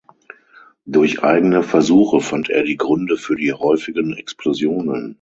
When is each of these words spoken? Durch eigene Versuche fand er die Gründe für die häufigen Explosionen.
Durch 0.87 1.21
eigene 1.21 1.61
Versuche 1.61 2.21
fand 2.21 2.49
er 2.49 2.63
die 2.63 2.75
Gründe 2.75 3.17
für 3.17 3.35
die 3.35 3.53
häufigen 3.53 4.13
Explosionen. 4.17 5.09